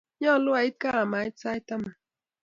Nyalu 0.19 0.51
ait 0.61 0.77
kaa 0.81 1.01
amait 1.03 1.33
sait 1.41 1.61
taman 1.67 1.93